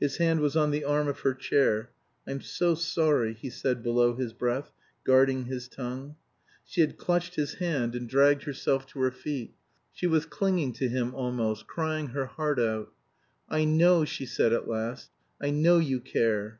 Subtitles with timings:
[0.00, 1.92] His hand was on the arm of her chair.
[2.26, 4.72] "I'm so sorry," he said below his breath,
[5.04, 6.16] guarding his tongue.
[6.64, 9.54] She had clutched his hand and dragged herself to her feet.
[9.92, 12.90] She was clinging to him almost, crying her heart out.
[13.48, 16.58] "I know," she said at last, "I know you care."